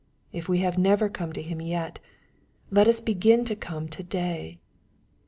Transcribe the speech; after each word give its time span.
If 0.33 0.49
we 0.49 0.61
have 0.61 0.79
never 0.79 1.09
come 1.09 1.31
to 1.33 1.43
Him 1.43 1.61
yet, 1.61 1.99
let 2.71 2.87
us 2.87 2.99
begin 3.01 3.45
to 3.45 3.55
come 3.55 3.87
to 3.89 4.01
day. 4.01 4.57